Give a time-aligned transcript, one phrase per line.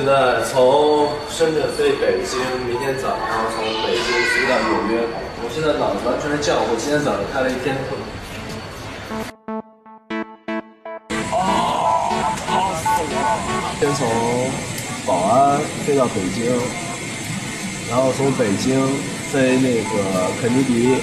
[0.00, 5.04] 现在从深圳飞北京，明天早上从北京飞到纽约。
[5.44, 7.98] 我现在脑子完全是浆糊，今天早上开了一天会。
[11.36, 11.36] 啊，
[12.46, 13.14] 好死了！
[13.78, 14.08] 先从
[15.04, 16.48] 宝安飞到北京，
[17.90, 18.80] 然后从北京
[19.30, 20.96] 飞那个肯尼迪，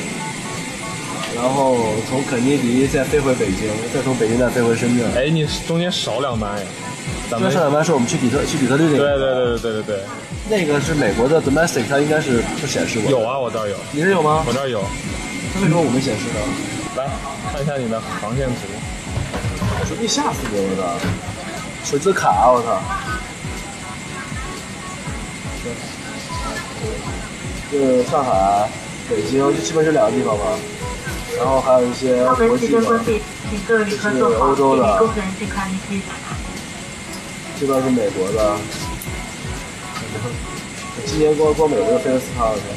[1.36, 1.78] 然后
[2.10, 5.06] 从肯尼迪再飞回北京，再从北京再飞回深圳。
[5.14, 6.66] 哎，你中间少两班呀？
[7.30, 10.04] 咱们那上两班是我们去底特去底特律那对个，对对对对对对，
[10.50, 13.12] 那个是美国的 domestic，它应该是不显示过。
[13.12, 14.44] 有，啊，我这儿有，你这有吗？
[14.48, 14.82] 我这儿有。
[15.56, 16.40] 那为什么我没显示呢？
[16.96, 17.06] 来
[17.54, 18.56] 看一下你的航线图。
[19.88, 21.00] 手机吓死我了的，
[21.84, 22.52] 手机卡啊！
[22.52, 22.82] 我操！
[27.72, 28.70] 就上海、
[29.10, 30.44] 北京，就基本是两个地方吧。
[31.38, 33.60] 然后还有一些国际的，即将关闭，请
[37.60, 38.58] 这边是美国的。
[41.06, 42.77] 今年光光美国就飞了四趟了。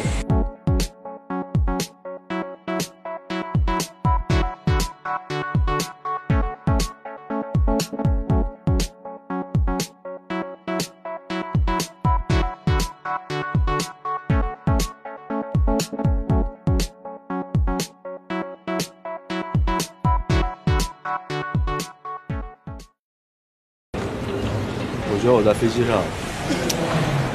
[25.12, 26.03] 我觉得我在飞机上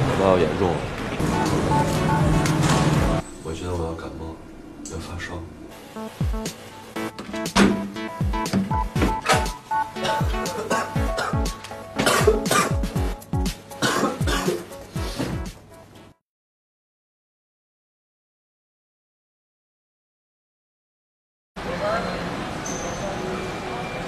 [0.08, 0.76] 感冒严重了，
[3.44, 4.34] 我觉得我要感冒，
[4.90, 5.34] 要发烧。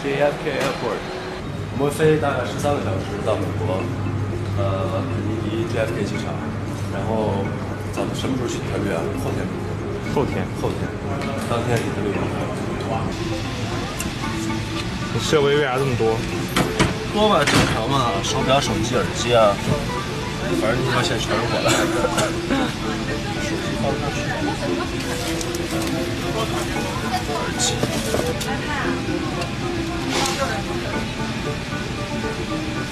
[0.02, 1.00] JFK Airport，
[1.72, 3.07] 我们飞大概十三个小时
[8.96, 9.44] 后天，
[10.14, 10.88] 后天，后天，
[11.50, 12.08] 当天底特律。
[15.12, 16.16] 你设备为啥这么多？
[17.12, 19.52] 多吧，正常嘛，手表、手机、耳机啊，
[20.60, 21.70] 反正你说现在全是我的。
[23.42, 24.16] 手机放上去，
[27.32, 27.74] 耳机。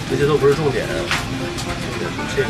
[0.08, 0.94] 这些都不是重点，重
[1.98, 2.48] 点是，这个。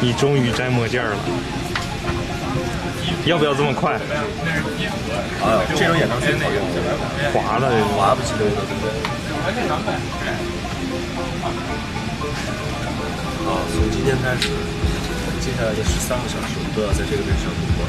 [0.00, 1.16] 你终于摘墨镜了，
[3.26, 3.94] 要不要这么快？
[3.94, 3.98] 啊，
[5.74, 6.62] 这种演唱最好用，
[7.34, 7.68] 滑的。
[7.96, 8.90] 滑不起来的，对不对？
[13.44, 14.48] 好，从今天开始，
[15.40, 17.80] 接下来的十三个小时，我们都要在这个位置上度过，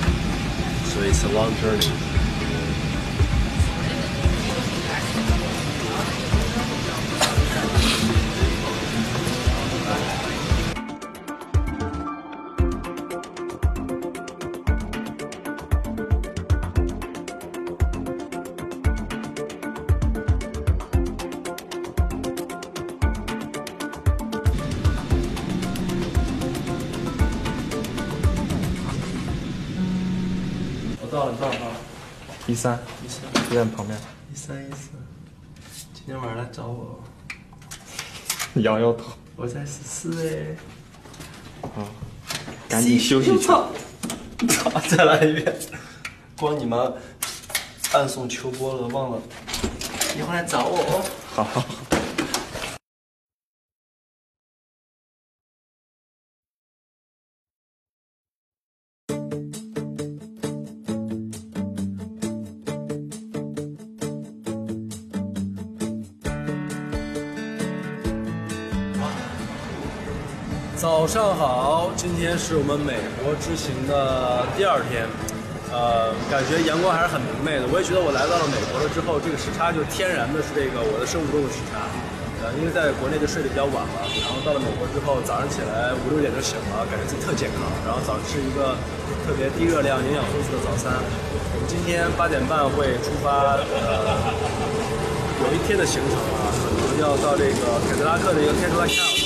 [0.89, 2.18] 所以 it's a long journey。
[31.09, 31.71] 我到了，你到了，到了。
[32.45, 33.97] 一三，一三就在你旁边。
[34.31, 34.89] 一三一四，
[35.91, 36.99] 今天晚上来找我，
[38.61, 39.13] 摇摇头。
[39.35, 40.55] 我在十四哎。
[41.63, 41.87] 啊，
[42.67, 43.39] 赶紧休息去。
[43.39, 43.69] 操！
[44.49, 44.69] 操！
[44.81, 45.55] 再来一遍。
[46.37, 46.93] 光你们
[47.93, 49.19] 暗送秋波了，忘了。
[50.15, 51.03] 一会儿来找我哦。
[51.33, 51.65] 好好
[70.79, 75.03] 早上好，今天是我们美国之行的第二天，
[75.75, 77.67] 呃，感觉阳光还是很明媚的。
[77.67, 81.83] 我也觉得我来到了美国了之后，这个时差就天然的是这个我的生物钟的时差，
[82.39, 88.71] 呃，因为在国内就睡得比较晚了，然后到了美国之后，早上起来五六点就醒了，感觉自己特健康，然后早上吃一个
[89.27, 90.95] 特别低热量、营养丰富的早餐。
[90.95, 94.31] 我们今天八点半会出发，呃，
[95.43, 99.18] 有一天的行程啊，可能要到这个凯迪拉克的一个 Cadillac。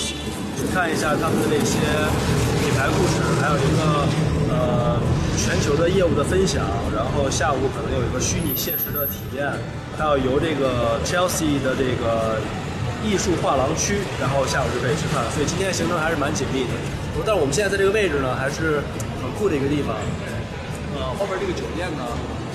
[0.74, 1.78] 看一下他们的这些
[2.66, 4.10] 品牌故事，还有一个
[4.50, 4.98] 呃
[5.38, 9.46] 全球的业务的分享，然后下午可能有一个虚拟现实的体验，
[9.94, 12.42] 还有由这个 Chelsea 的这个
[13.06, 16.74] 艺术画廊区，然后下午就可以吃饭，所以今天的行程还是蛮紧密的。
[17.22, 18.81] 但是我们现在在这个位置呢，还是
[19.22, 19.94] 很酷的一个地方。
[20.98, 22.02] 呃，后边这个酒店呢，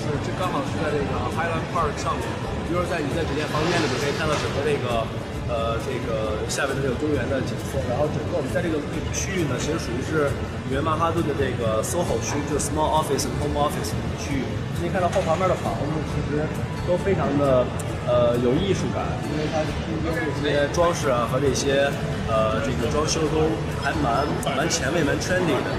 [0.03, 1.07] 是这刚好是在这个
[1.39, 2.27] Highland Park 上面，
[2.67, 5.07] 就是在你在酒店房间里面可以看到整个这个
[5.49, 8.77] 呃这个下面的这个公园的景色，然后整个我们在这个
[9.11, 10.29] 区域呢，其实属于是
[10.69, 14.45] 纽约曼哈顿的这个 SOHO 区，就是 Small Office Home Office 的区域。
[14.77, 16.45] 你可以看到后旁边的房子其实
[16.87, 17.65] 都非常的
[18.07, 21.89] 呃有艺术感，因为它中间这些装饰啊和这些
[22.29, 23.49] 呃这个装修都
[23.83, 24.23] 还蛮
[24.55, 25.69] 蛮前卫、蛮 trendy 的。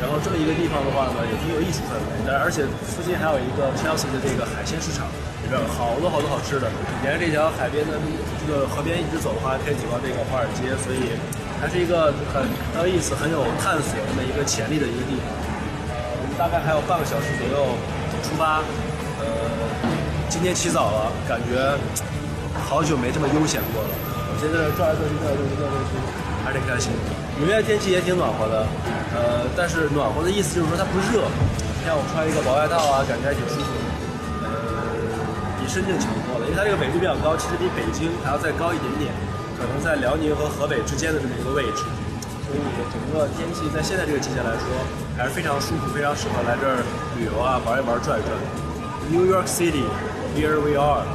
[0.00, 5.04] 然后这么一个地方的话呢，也挺有艺术氛围，但而且附近还有一个 Chelsea 的这个海鲜市场，
[5.50, 6.70] 边好多好多好吃的。
[7.02, 7.98] 沿着这条海边的
[8.38, 11.18] 这个河边一直走的话，可以走到这个华尔街，所以
[11.58, 15.26] 还是一个很很有意思、很有探索的一个潜力的一个地方。
[15.90, 17.74] 呃，我们大概还有半个小时左右
[18.22, 18.62] 出发。
[19.18, 19.26] 呃，
[20.30, 21.58] 今天起早了，感觉
[22.54, 23.90] 好久没这么悠闲过了。
[24.30, 25.92] 我现在转来转去，转来转去，转来转去，
[26.46, 26.94] 还是挺开心。
[27.36, 28.64] 纽约天气也挺暖和的，
[29.12, 31.26] 呃，但是暖和的意思就是说它不热。
[31.76, 33.99] 你看我穿一个薄外套啊，感觉还挺舒服的。
[35.70, 39.14] 深圳强多了，因为它这个纬度比较高，其实比北京还要再高一点点，
[39.54, 41.86] 可能在辽宁和河北之间的这么一个位置。
[42.42, 42.58] 所以
[42.90, 44.66] 整个天气在现在这个季节来说，
[45.16, 46.82] 还是非常舒服，非常适合来这儿
[47.16, 48.34] 旅游啊，玩一玩，转一转。
[49.14, 49.86] New York City,
[50.34, 51.06] here we are.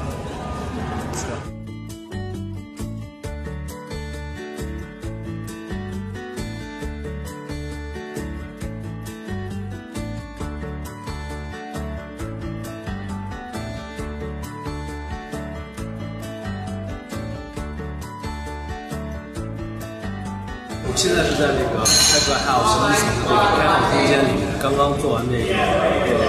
[20.95, 26.23] 现在是在这个 Tesla House 一层的这个开放空间里面，刚刚做完这个一个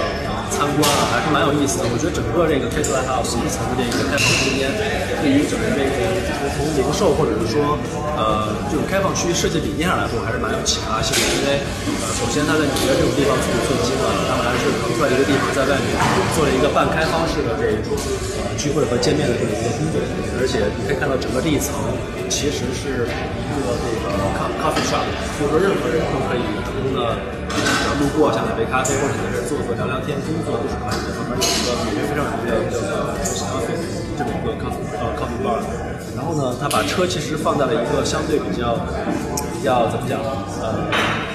[0.51, 1.87] 参观啊，还是蛮有意思的。
[1.87, 4.67] 我觉得整个这个 Tesla House 一层的这个开放空间，
[5.23, 7.79] 对于整个这个就是从零售或者是说
[8.19, 11.23] 呃这种开放区设计理念上来说，还是蛮有启发性的。
[11.23, 11.63] 因为
[12.03, 15.87] 呃，首先它在纽约这种地方寸土寸金啊，他们还是腾出来一个地方，在外面
[16.35, 17.95] 做了一个半开放式的这种
[18.43, 20.03] 呃聚会和见面的这么一个空间，
[20.37, 21.71] 而且你可以看到整个这一层
[22.27, 23.07] 其实是
[23.63, 25.03] 做这个咖咖啡 shop，
[25.37, 31.13] 就是说任何人都可以普通的呃路过想买杯咖啡或者在这坐坐聊聊天、工作都是可以的。
[31.17, 33.13] 旁边有一个纽约非常有名的叫做
[33.45, 33.77] coffee
[34.17, 35.61] 这么一个 coffee 呃 coffee bar，
[36.15, 38.75] 然后呢，他把车其实放在了一个相对比较
[39.53, 40.19] 比较怎么讲
[40.61, 41.26] 呃。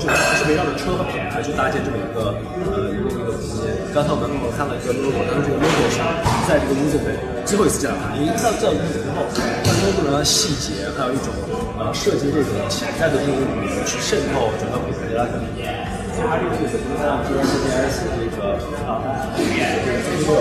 [0.00, 2.32] 就还是围绕着车和品牌去搭建这么一个
[2.72, 3.68] 呃一个一个空间。
[3.92, 4.24] 刚才我们
[4.56, 6.00] 看了一个 logo，它的这个 logo 是，
[6.48, 7.12] 在这个屋子里
[7.44, 11.28] 最后一次见到它，因为到这 logo 之后，它 logo 的细节还有一种
[11.76, 15.68] 呃设计这种潜在的这种语言去渗透整个品牌的感觉。
[16.16, 18.56] 它这个是怎么样？G S G S 这个
[18.88, 19.04] 啊，
[19.36, 20.32] 这个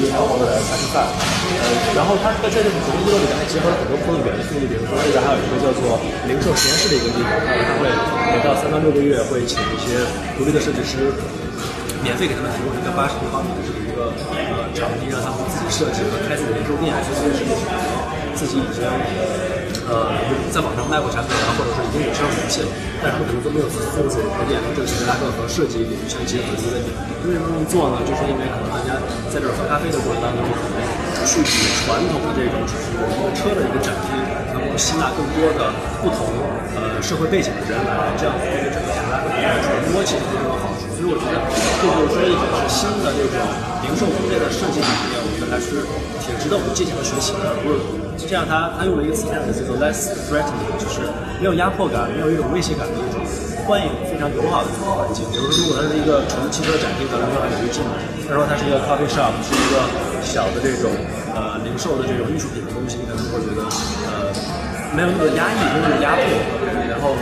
[0.00, 7.92] C 六 C S V 包括的 X 三，呃，然后它在这个整个一楼里面还结合了很多不同的元素，比如说这边还有一个叫做零售实验室的一个地方，它会
[8.32, 10.00] 每到三到六个月会请一些
[10.38, 11.12] 独立的设计师，
[12.00, 14.08] 免费给他们提供一个八十平方米的这么一个
[14.48, 17.52] 呃场地，让他们自己设计和开自己的零售店，去做设计师
[18.32, 19.59] 自己已经呃
[19.90, 20.14] 呃
[20.54, 22.70] 在网上卖过产品啊，或者是已经有销售名气了，
[23.02, 26.94] 但是可能都没有自己做自己的开店，这个是大个和设计领域相结合的一个点。
[27.26, 27.98] 为什么这么做呢？
[28.06, 28.94] 就是因为可能大家
[29.28, 30.78] 在这儿喝咖啡的过程当中，可能
[31.26, 31.50] 去比
[31.84, 34.16] 传统的这种只是一个车的一个展厅，
[34.52, 36.32] 能够吸纳更多的不同
[36.74, 40.88] 呃社会背景的人来，这样子对整个品牌和品牌传播起来更有好处。
[40.96, 41.36] 所以我觉得
[41.80, 43.36] 这就是说一种是新的这种
[43.84, 45.84] 零售空间的设计理念，我觉得还是
[46.20, 47.56] 挺值得我们借鉴和学习的。
[47.64, 47.80] 不是
[48.28, 51.08] 这样，他他用了一个词，叫做 less threatening，就是
[51.40, 53.20] 没有压迫感，没有一种威胁感的一种
[53.64, 55.24] 欢迎，非常友好的一种环境。
[55.32, 57.80] 比如说，如果它是一个纯汽车展厅，可能说很离近；
[58.28, 59.80] 他说它是一个 coffee shop，是一个
[60.30, 60.94] 小的这种
[61.34, 63.66] 呃零售的这种艺术品的东西，你可能会觉得
[64.06, 64.30] 呃
[64.94, 66.22] 没有那么压抑，没有那么压迫。
[66.86, 67.16] 然后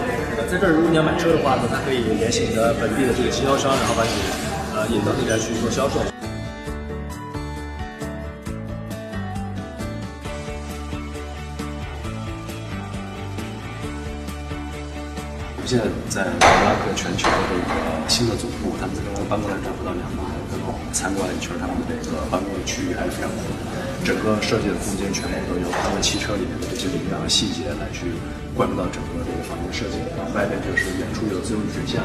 [0.45, 4.13] 在这儿，如果你要买车的话呢，它可以联系你的本地的这个经销商，然后把你
[4.77, 6.05] 呃引到那边去做销售。
[15.65, 17.73] 现在在克拉克全球的这个
[18.07, 20.21] 新的总部，他们在刚刚搬过来这不到两年，
[20.93, 23.51] 参观了一圈他们的这个办公的区域，还是非常大的。
[24.07, 28.15] 整个设计的空间全部都由他们汽车里面的这些领养的细节来去
[28.55, 29.99] 灌入到整个这个房间的设计。
[30.33, 32.01] 外边就是远处有自由女水线，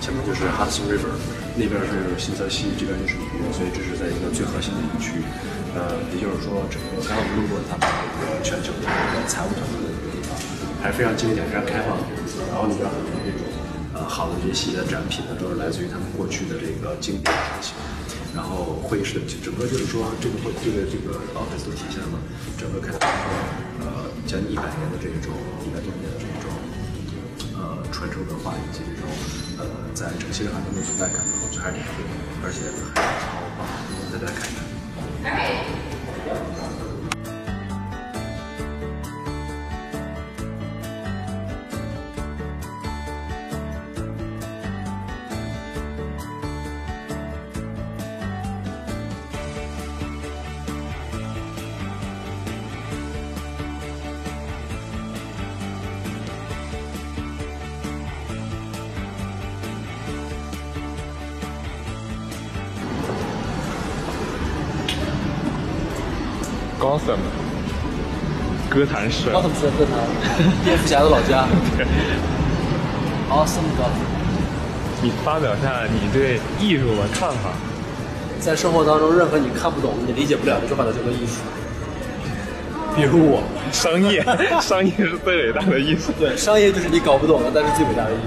[0.00, 1.12] 前面就是 Hudson River，
[1.58, 5.26] 那边是新泽西，这边就是纽约，所以这是在一个最核心的一个区域。
[5.74, 10.36] 呃，也就是说，整个刚刚我们路过他们这个全球的这个财务团队的一个地方，
[10.84, 12.04] 还是非常经典、非常开放的。
[12.52, 13.40] 然后里边很多这种
[14.08, 17.72] 好的这些展品呢，都是来自于他们过去的这个经典设计。
[18.34, 22.16] 然后会议室的整个就是说，这个会这个这个 office 都体现了
[22.56, 23.06] 整个开发
[23.84, 26.48] 呃将近一百年的这种一百多年的这种
[27.52, 29.04] 呃传承文化以及这种
[29.58, 33.68] 呃在整个西海岸的存在感，我觉得还是挺酷的，而且还超棒，
[34.12, 35.81] 大家看一看。
[66.82, 67.16] 高森，
[68.68, 69.30] 哥谭市。
[69.30, 69.94] 高层是在哥谭，
[70.64, 71.46] 蝙蝠侠的老家。
[73.30, 74.02] Awesome Gotham。
[75.00, 77.52] 你发表下你对艺术的看法。
[78.40, 81.42] 在生活当中，任何你看不懂、你理解不了的，就把它叫做艺术。
[82.96, 84.20] 比如我，商业，
[84.60, 86.10] 商业是最伟大的艺术。
[86.18, 88.22] 对，商业就是你搞不懂的，但是最伟大的艺术。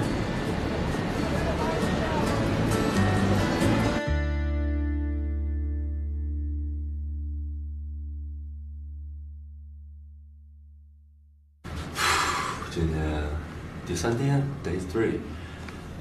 [13.86, 15.18] 第三天，Day Three，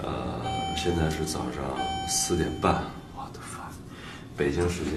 [0.02, 0.42] 呃，
[0.76, 1.64] 现在是早上
[2.10, 2.84] 四点半，
[3.16, 3.70] 我的妈，
[4.36, 4.94] 北京时间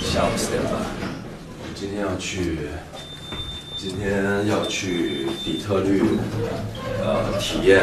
[0.00, 0.72] 下午四点半。
[0.72, 2.58] 我们今天要去，
[3.78, 6.02] 今天要去底特律，
[7.04, 7.80] 呃，体验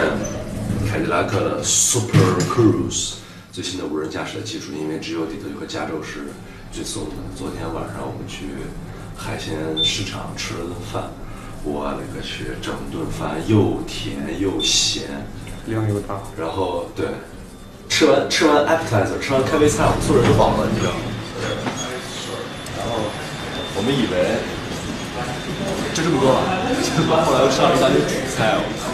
[0.90, 3.14] 凯迪拉克的 Super Cruise
[3.54, 6.26] 最新的无人驾驶的技术，因为只有底特律和加州是
[6.74, 7.12] 最送的。
[7.38, 8.48] 昨天晚上我们去
[9.16, 11.10] 海鲜市场吃了顿饭。
[11.64, 12.56] 我勒个去！
[12.62, 15.04] 整顿饭又甜又咸，
[15.66, 16.22] 量又大。
[16.38, 17.08] 然后对，
[17.90, 21.00] 吃完吃完 appetizer，吃完开胃菜，我们所有人都饱了，你知道吗？
[22.78, 23.04] 然后
[23.76, 24.40] 我们以为
[25.94, 26.40] 就这么多了，
[26.82, 28.88] 结果后来又上了一大堆主菜，我操！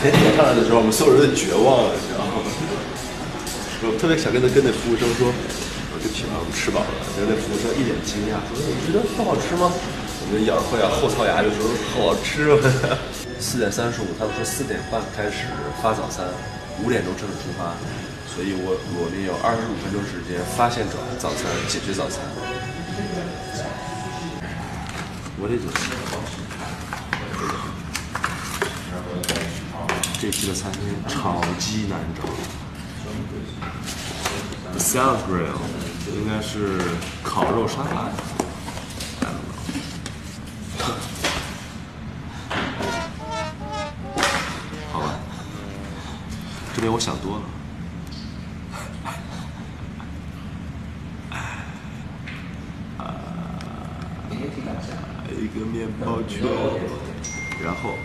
[0.00, 2.40] 甜点上来的时候，我们所有人都绝望了，你知道吗？
[3.82, 6.92] 我特别想跟他跟那服务生说，我对不起啊，我们吃饱了。
[7.16, 9.72] 结果那服务生一脸惊讶，说：“你觉得不好吃吗？”
[10.30, 12.62] 我们咬着牙后槽牙就说好吃吗？
[13.42, 15.50] 四点三十五，他们说四点半开始
[15.82, 16.24] 发早餐，
[16.84, 17.74] 五点钟正式出发，
[18.30, 22.22] 所以我我们有二十五分钟时间发现早早餐，解决早餐。
[25.42, 25.74] 我这就是
[30.20, 32.22] 这期的餐厅超级难找
[34.70, 35.58] ，The Salad Grill
[36.14, 36.78] 应该是
[37.24, 38.12] 烤肉沙拉。
[46.80, 47.42] 这边我想多了。
[55.38, 56.40] 一个面包圈，
[57.62, 57.96] 然后，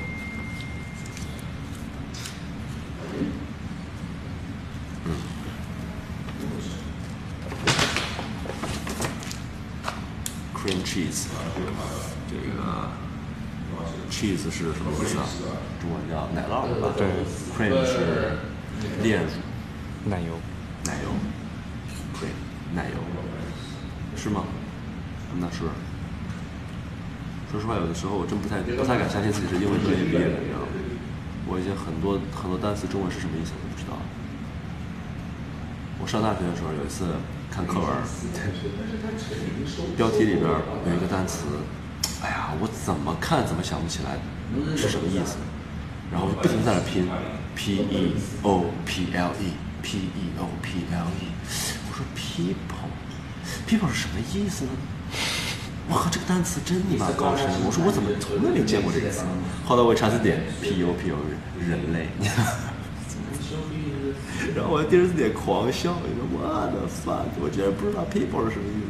[5.05, 5.08] 嗯
[10.53, 11.27] ，cream cheese，
[12.29, 12.89] 这个
[14.12, 15.24] cheese 是什么意思啊？
[15.79, 16.91] 中文叫奶酪是吧？
[16.98, 17.08] 对
[17.55, 18.38] ，cream 是
[19.01, 19.29] 炼乳，
[20.05, 20.39] 奶油。
[20.85, 21.09] 奶油
[22.13, 22.29] ，cream
[22.75, 22.97] 奶油，
[24.15, 24.43] 是吗
[25.39, 25.63] 那是。
[27.51, 30.67] 说实话，有的时候我真不太不太敢相信自己是英文专业毕业的，你知道吗？
[31.47, 33.97] 我已经很多很多单词中文是什么意思我都不知道。
[35.97, 37.17] 我上大学的时候有一次
[37.49, 37.89] 看课文，
[39.97, 41.45] 标题里边有一个单词，
[42.21, 44.19] 哎呀，我怎么看怎么想不起来
[44.77, 45.37] 是什么意思，
[46.11, 47.09] 然后我就不停在那拼
[47.55, 51.31] ，P E O P L E，P E O P L E，
[51.88, 54.71] 我说 people，people 是什么意思呢？
[55.88, 57.45] 我靠，这个单词真你妈高深！
[57.65, 59.24] 我说我怎么从来没见过这个词？
[59.65, 61.15] 后来我查字典，P U P U
[61.62, 62.09] 人类，
[64.55, 66.41] 然后我第二次点狂笑，我说我
[66.74, 68.81] 的 fuck，我居然不知道 people 是什么意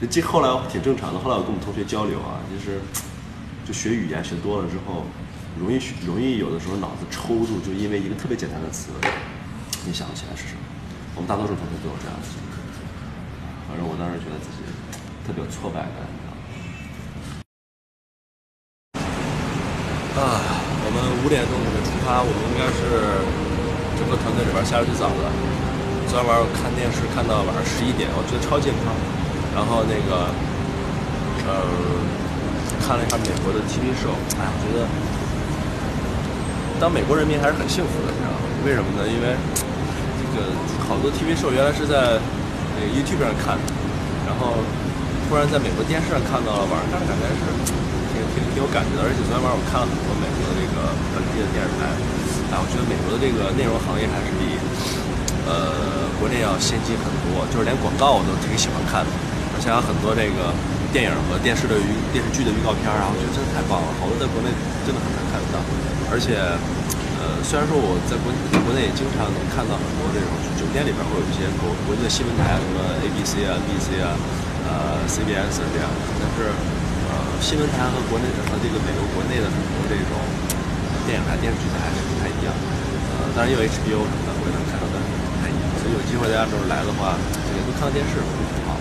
[0.00, 0.08] 思。
[0.08, 2.80] 这后来挺正常的，后来我跟我们同学交流啊，就是
[3.66, 5.04] 就学语言学多了之后，
[5.58, 8.90] 容易容易有的时候脑子抽住，就因为一个特别简单的词，
[9.86, 10.60] 你想不起来是什么。
[11.16, 12.54] 我们大多数同学都有这样的经历，
[13.66, 14.62] 反正我当时觉得自己。
[15.20, 16.00] 特别有挫败感，
[20.18, 20.42] 啊，
[20.82, 22.98] 我们五点钟准备出发，我们应该是
[23.94, 25.22] 整个团队里边下的最早的。
[26.10, 28.90] 昨天晚上我看电视看到晚上十一点，我觉得超健康。
[29.54, 30.34] 然后那个，
[31.46, 31.62] 呃，
[32.82, 34.82] 看了一下美国的 TV show，哎，我觉得
[36.80, 38.40] 当美国人民还是很幸福的，你知道吗？
[38.64, 39.04] 为什么呢？
[39.04, 39.36] 因为
[40.18, 40.48] 这个
[40.88, 42.16] 好多 TV show 原来是在
[42.74, 43.68] 那个 YouTube 上看的，
[44.26, 44.56] 然后。
[45.30, 47.46] 突然在美国电视上看到了，晚上看感觉是
[48.10, 49.06] 挺挺挺有感觉的。
[49.06, 51.86] 而且昨天晚上我看了很多美国的这个本地的电视台，
[52.50, 54.58] 啊，我觉得美国的这个内容行业还是比
[55.46, 59.10] 呃国内要先进很多，就是连广告我都挺喜欢看的，
[59.54, 60.50] 而且还有很多这个
[60.92, 64.50] 电影和电视的预电视剧的预告片儿啊，我觉得真的太棒了，好多在国内
[64.84, 65.58] 真的很难看得到，
[66.10, 66.38] 而且。
[67.20, 68.32] 呃，虽然说我在国
[68.64, 74.16] 国内也经常能看到很多这种酒店里边会有一些国国际的新闻台，什么 ABC 啊、NBC 啊、
[74.64, 77.12] 呃 CBS 这样的，但是呃
[77.44, 80.16] 新闻台和国内和这个美国国内的很多这种
[81.04, 82.56] 电影台、电视剧台还是不太一样。
[83.12, 85.64] 呃，当然也有 HBO 什么的，我也能看到的不太一样。
[85.76, 87.20] 所以有机会大家时候来的话，
[87.52, 88.16] 也都看看电视
[88.64, 88.79] 好。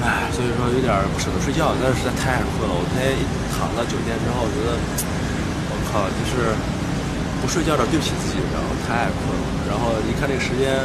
[0.00, 2.72] 唉，所以说有点不舍得睡觉，但是实在太困了。
[2.72, 4.76] 我那天一躺到酒店之后，觉得
[5.70, 6.52] 我靠，就是。
[7.40, 9.44] 不睡觉有点对不起自己，然后太困了。
[9.64, 10.76] 然后一看这个时间，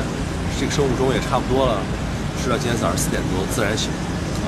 [0.55, 1.83] 这个生物钟也差不多了，
[2.39, 3.91] 睡到今天早上四点多自然醒。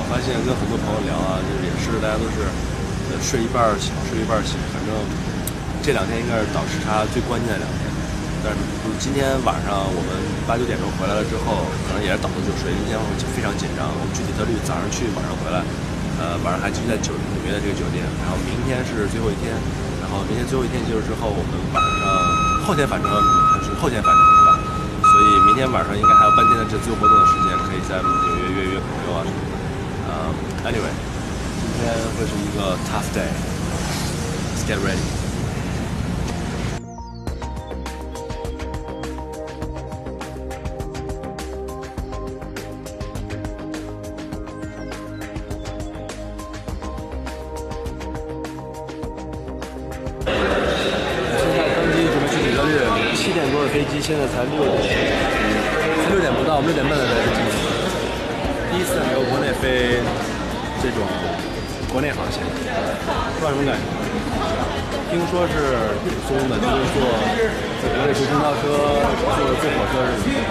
[0.08, 2.48] 发现跟很多朋友聊啊，就是也是大家都是
[3.20, 4.56] 睡一半醒，睡一半醒。
[4.72, 4.96] 反正
[5.84, 7.87] 这两天应该是倒时差最关键的两天。
[8.42, 10.10] 但是就今天晚上我们
[10.46, 13.04] 八九点钟回来了之后，可能也是倒头就睡，今天会
[13.34, 13.86] 非常紧张。
[13.90, 15.62] 我们去底特律，早上去，晚上回来，
[16.22, 18.02] 呃，晚上还继续在酒纽约的这个酒店。
[18.22, 19.54] 然后明天是最后一天。
[19.98, 22.00] 然后明天最后一天结束之后，我们晚上
[22.64, 24.56] 后天反正还是后天反正是吧？
[25.04, 28.08] 所以明天晚上应该还有半天的这自由活动的时间，可以在纽
[28.40, 29.52] 约约约朋友啊什么的。
[30.08, 30.32] 呃
[30.64, 30.96] ，anyway，
[31.60, 35.17] 今天会是一个 tough day，get ready。
[53.68, 54.96] 飞机现在才六点，
[56.10, 57.38] 六点不到，六点半才飞机。
[58.72, 60.00] 第一次在美国内飞
[60.80, 61.04] 这种
[61.92, 63.84] 国内航线，不知道什么感觉。
[65.12, 67.04] 听说是挺松的，就是坐
[67.84, 68.72] 在国内坐公交车、
[69.12, 69.28] 坐
[69.60, 70.48] 坐火车什么的。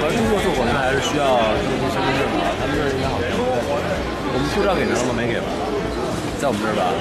[0.00, 3.48] 反正中国坐火车还是需要登记身份证的，他们这儿应该好像不用。
[4.28, 5.10] 我们护照给他了吗？
[5.16, 5.48] 没给吧？
[6.40, 6.92] 在我们这儿吧？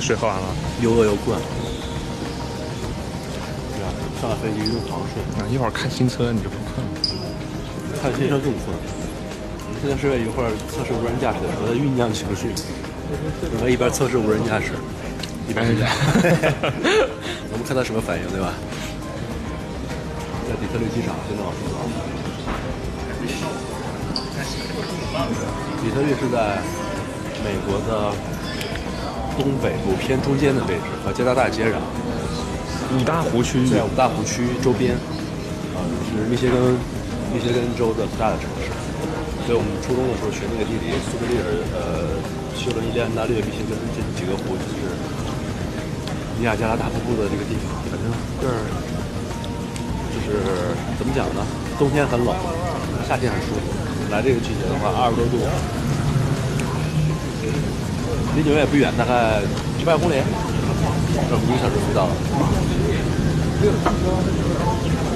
[0.00, 0.46] 水喝完了，
[0.80, 1.38] 又饿又困。
[3.74, 3.86] 对啊，
[4.20, 5.22] 上了飞机又狂睡。
[5.40, 6.92] 啊，一会儿看新车你就不困了。
[8.00, 8.76] 看新车更困。
[9.80, 12.54] 现在是一会儿测试无人驾驶的时候，在酝酿情绪。
[13.54, 14.72] 我们一边测试无人驾驶，
[15.48, 15.88] 一边讲。
[17.50, 18.54] 我们看他什么反应，对吧？
[20.48, 21.74] 在底特律机场，现在往出走。
[25.82, 26.58] 底特律是在
[27.44, 28.37] 美国的。
[29.38, 31.78] 东北部偏中间的位置和加拿大接壤，
[32.90, 34.98] 五大湖区在五大湖区周边，
[35.78, 35.78] 啊，
[36.10, 36.74] 是密歇根
[37.30, 38.66] 密歇根州的最大的城市。
[39.46, 42.18] 所以我们初中的时候学那个地理，苏格利尔、呃，
[42.58, 44.90] 休伦伊利安大略、密歇根这几个湖就是
[46.36, 47.78] 尼亚加拉大瀑布的这个地方。
[47.86, 48.10] 反正
[48.42, 48.58] 这儿
[50.12, 51.46] 就是怎么讲呢？
[51.78, 52.34] 冬天很冷，
[53.06, 53.70] 夏天很舒服。
[54.10, 55.38] 来这个季节的话，二十多度。
[58.36, 59.40] 离纽约也不远，大概
[59.78, 60.14] 几百公里，
[61.28, 62.12] 这一个小时就到了。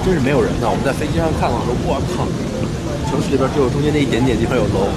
[0.03, 0.67] 真是没有人呢。
[0.67, 2.27] 我们在飞机上看的时候，我靠，
[3.07, 4.91] 城市里边只有中间那一点点地方有楼，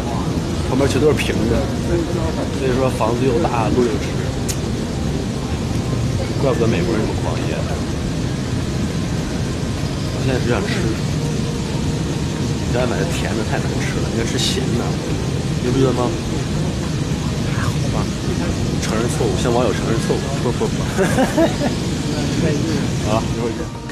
[0.67, 1.55] 旁边全都是平的。
[2.59, 4.11] 所以说房子又大，路又直，
[6.43, 7.55] 怪不得美国人这么狂野。
[10.11, 10.83] 我现在只想吃，
[12.67, 14.83] 你刚才买的甜的太难吃了，应该吃咸的，
[15.63, 16.11] 你不觉得吗？
[18.83, 20.19] 承认错误，向网友承认错误。
[20.43, 20.83] 不不不，
[23.09, 23.86] 好了，一会儿见。